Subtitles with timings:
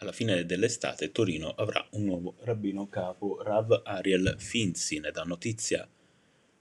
[0.00, 5.88] Alla fine dell'estate Torino avrà un nuovo rabbino capo, Rav Ariel Finzi, ne dà notizia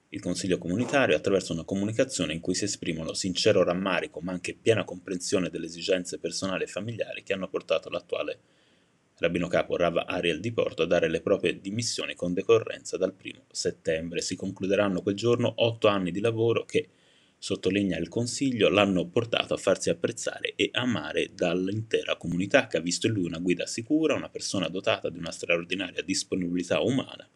[0.10, 4.86] il Consiglio comunitario attraverso una comunicazione in cui si esprimono sincero rammarico ma anche piena
[4.86, 8.40] comprensione delle esigenze personali e familiari che hanno portato l'attuale
[9.18, 13.48] rabbino capo Rav Ariel di Porto a dare le proprie dimissioni con decorrenza dal 1
[13.52, 14.22] settembre.
[14.22, 16.88] Si concluderanno quel giorno otto anni di lavoro che
[17.46, 23.06] sottolinea il Consiglio, l'hanno portato a farsi apprezzare e amare dall'intera comunità che ha visto
[23.06, 27.30] in lui una guida sicura, una persona dotata di una straordinaria disponibilità umana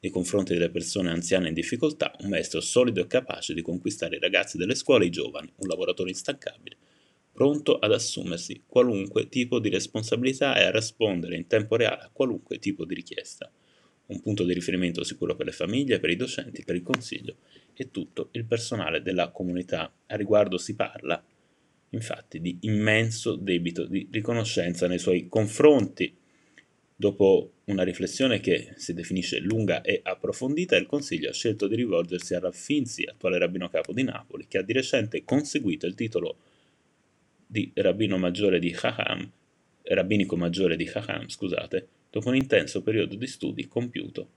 [0.00, 4.20] nei confronti delle persone anziane in difficoltà, un maestro solido e capace di conquistare i
[4.20, 6.76] ragazzi delle scuole e i giovani, un lavoratore instancabile,
[7.32, 12.58] pronto ad assumersi qualunque tipo di responsabilità e a rispondere in tempo reale a qualunque
[12.58, 13.48] tipo di richiesta
[14.08, 17.36] un punto di riferimento sicuro per le famiglie, per i docenti, per il consiglio
[17.74, 19.92] e tutto il personale della comunità.
[20.06, 21.22] A riguardo si parla,
[21.90, 26.14] infatti, di immenso debito di riconoscenza nei suoi confronti.
[27.00, 32.34] Dopo una riflessione che si definisce lunga e approfondita, il Consiglio ha scelto di rivolgersi
[32.34, 36.38] a Raffinzi, attuale rabbino capo di Napoli, che ha di recente conseguito il titolo
[37.46, 39.30] di rabbino maggiore di Chacham,
[39.82, 44.30] rabbinico maggiore di Chacham, scusate, dopo un intenso periodo di studi compiuto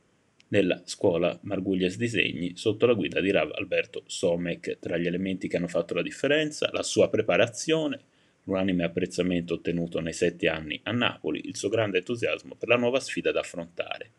[0.52, 4.80] nella scuola Marguglies Disegni sotto la guida di Rav Alberto Somek.
[4.80, 8.00] Tra gli elementi che hanno fatto la differenza, la sua preparazione,
[8.44, 13.00] l'unanime apprezzamento ottenuto nei sette anni a Napoli, il suo grande entusiasmo per la nuova
[13.00, 14.12] sfida da affrontare.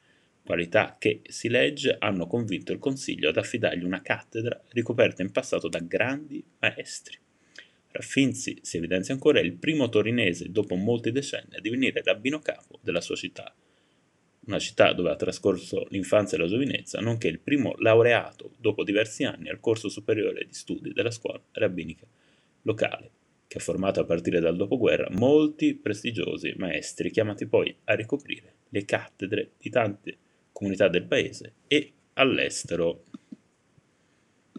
[0.44, 5.68] Qualità che, si legge, hanno convinto il Consiglio ad affidargli una cattedra ricoperta in passato
[5.68, 7.21] da grandi maestri.
[7.92, 13.02] Raffinzi, si evidenzia ancora, il primo torinese dopo molti decenni a divenire rabbino capo della
[13.02, 13.54] sua città,
[14.46, 19.24] una città dove ha trascorso l'infanzia e la giovinezza, nonché il primo laureato dopo diversi
[19.24, 22.06] anni al corso superiore di studi della scuola rabbinica
[22.62, 23.10] locale,
[23.46, 28.84] che ha formato a partire dal dopoguerra molti prestigiosi maestri chiamati poi a ricoprire le
[28.84, 30.16] cattedre di tante
[30.50, 33.04] comunità del paese e all'estero.